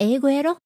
[0.00, 0.58] 英語やろ？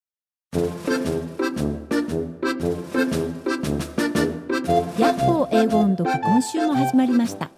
[4.98, 7.50] ヤッホー英語音読今週も始まりました。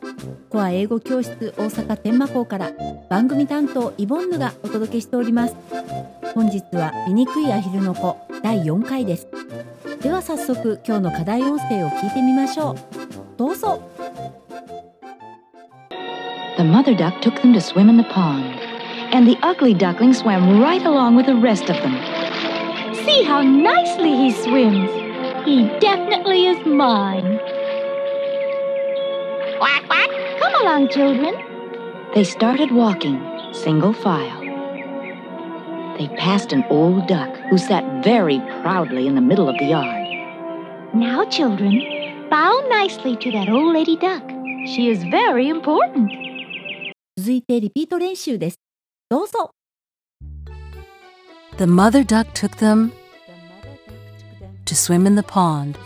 [0.49, 2.73] コア英語教室大阪天満校から
[3.09, 5.55] 番組担当イボンヌがお届けしております。
[6.35, 9.29] 本日は醜いアヒルの子第4回です。
[10.03, 12.77] では早速今日の課題音声を聞いてみましょう。
[13.37, 13.81] どうぞ。
[16.57, 18.59] The mother duck took them to swim in the pond,
[19.12, 21.94] and the ugly duckling swam right along with the rest of them.
[23.06, 24.90] See how nicely he swims.
[25.46, 27.40] He definitely is mine.
[29.58, 30.10] Quack, quack.
[30.40, 31.36] Come along, children.
[32.14, 33.22] They started walking,
[33.54, 34.42] single file.
[35.98, 40.06] They passed an old duck who sat very proudly in the middle of the yard.
[40.94, 44.24] Now, children, bow nicely to that old lady duck.
[44.66, 46.12] She is very important.
[47.18, 48.59] 続いてリピート練習です。
[49.10, 49.52] どうぞ。
[51.58, 52.92] The mother duck took them
[54.66, 55.78] to swim in the pond,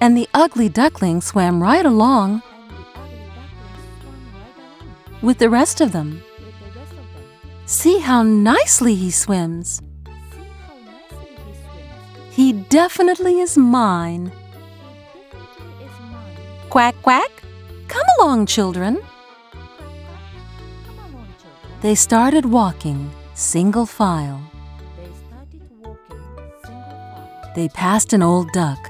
[0.00, 2.42] and the ugly duckling swam right along
[5.22, 6.22] with the rest of them.
[7.66, 9.82] See how nicely he swims.
[12.30, 14.32] He definitely is mine.
[16.68, 17.30] Quack, quack.
[17.88, 18.98] Come along, children.
[21.85, 24.41] They started walking, single file.
[27.55, 28.89] They passed an old duck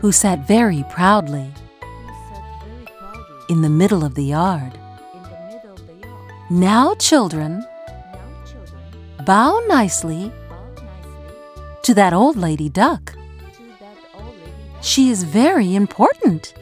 [0.00, 1.50] who sat very proudly
[3.48, 4.78] in the middle of the yard.
[6.50, 7.64] Now, children,
[9.24, 10.30] bow nicely
[11.84, 13.14] to that old lady duck.
[14.82, 16.52] She is very important.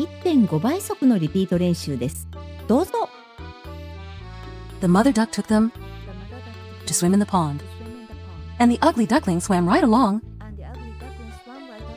[0.00, 2.28] 1.5倍速のリピート練習です。
[2.68, 3.08] どうぞ。
[4.80, 5.72] The mother duck took them
[6.84, 7.60] to swim in the pond,
[8.58, 10.20] and the ugly duckling swam right along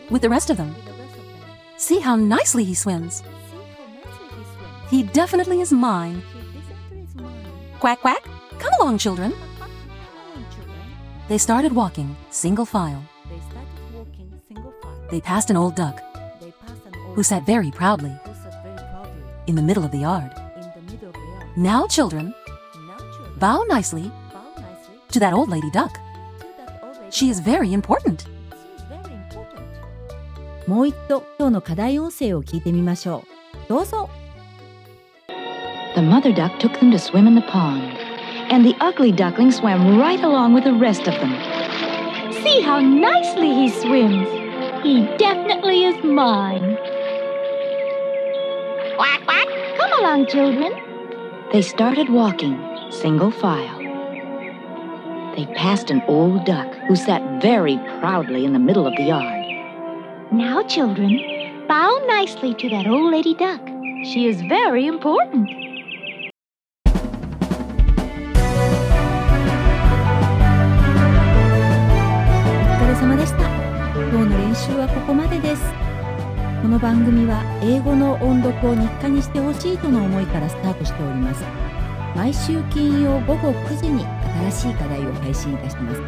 [0.10, 0.74] with the rest of them.
[1.78, 3.24] See how nicely he swims.
[4.90, 6.22] He definitely is mine.
[7.80, 8.24] Quack, quack.
[8.60, 9.34] Come along, children.
[11.28, 13.04] They started walking, single file.
[15.12, 16.02] They passed an old duck
[17.16, 18.14] who sat very proudly
[19.48, 20.32] in the middle of the yard.
[21.56, 22.34] Now, children,
[23.40, 24.12] bow nicely
[25.12, 25.98] to that old lady duck.
[27.10, 28.26] She is very important.
[30.68, 33.24] もう一度今日の課題音声を聞いてみましょ
[33.66, 33.70] う。
[33.70, 34.08] どうぞ。
[35.96, 37.98] The mother duck took them to swim in the pond,
[38.52, 41.34] and the ugly duckling swam right along with the rest of them.
[42.44, 44.30] See how nicely he swims.
[44.84, 46.78] He definitely is mine.
[48.96, 49.48] Quack, quack.
[49.78, 50.72] Come along, children.
[51.52, 52.58] They started walking,
[52.92, 53.80] single file.
[55.36, 59.46] They passed an old duck who sat very proudly in the middle of the yard.
[60.32, 63.62] Now, children, bow nicely to that old lady duck.
[64.04, 65.50] She is very important.
[72.80, 73.40] お疲れ様でした。
[73.40, 75.83] 今日の練習はここまでです。
[76.65, 81.45] この番組は英語の音読を日課にしてほしいとの思いからスタートしております。
[82.17, 84.03] 毎週金曜午後9時に
[84.51, 86.01] 新しい課題を配信いたします。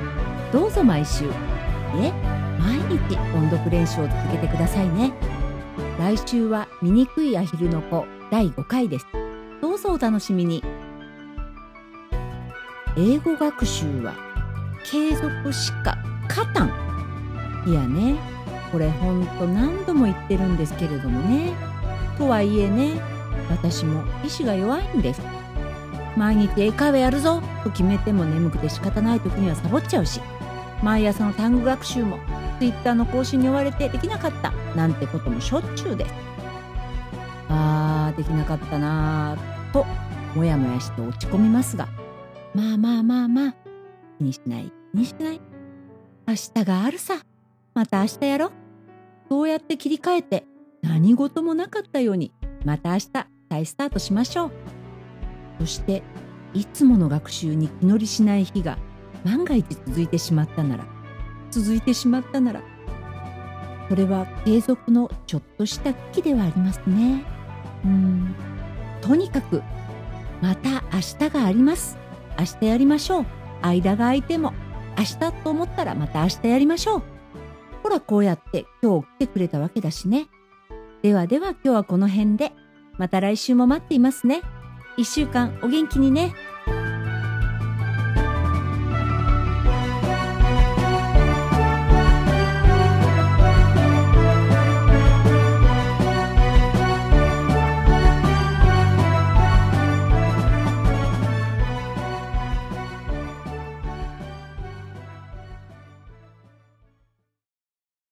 [0.50, 1.26] どうぞ毎週、
[2.00, 2.10] え、
[2.58, 5.12] 毎日音読練習を続けてくださいね。
[5.98, 9.06] 来週は醜いアヒルの子第5回です。
[9.60, 10.64] どうぞお楽しみに。
[12.96, 14.14] 英語学習は
[14.90, 15.98] 継続しか
[16.30, 16.70] 勝たん。
[17.66, 18.35] いやね、
[18.76, 21.54] これほんと何度も言ってるんですけれどもね。
[22.18, 23.00] とはいえね、
[23.48, 25.22] 私も意志が弱いんです。
[26.14, 30.20] 毎日英会話やるぞと決めても眠くて仕方ない時にはサボっちゃうし、
[30.82, 32.18] 毎朝の単語学習も
[32.58, 36.12] Twitter の更新に追われてできなかったなんてこともしょっちゅうです。
[37.48, 39.86] あー、できなかったなーと、
[40.34, 41.88] もやもやして落ち込みますが、
[42.54, 43.54] まあまあまあまあ、
[44.18, 45.40] 気にしない、気にしない。
[46.28, 47.14] 明日があるさ。
[47.74, 48.52] また明日やろ。
[49.28, 50.44] そうやって切り替えて
[50.82, 52.32] 何事もなかったように
[52.64, 53.10] また明日
[53.48, 54.52] 再スタートしましょう。
[55.60, 56.02] そして
[56.54, 58.78] いつもの学習に気乗りしない日が
[59.24, 60.86] 万が一続いてしまったなら
[61.50, 62.62] 続いてしまったなら
[63.88, 67.24] それは継続のちょっとした危機ではありますね。
[67.84, 68.34] うん
[69.00, 69.62] とにかく
[70.42, 71.96] また明日があります。
[72.38, 73.26] 明日やりましょう。
[73.62, 74.52] 間が空いても
[74.98, 77.15] 明日と思ったらまた明日やりましょう。
[77.86, 80.26] ほらこうやって今日来てくれたわけだしね。
[81.02, 82.50] ではでは今日はこの辺で
[82.98, 84.42] また来週も待っていますね。
[84.98, 86.34] 1週間お元気にね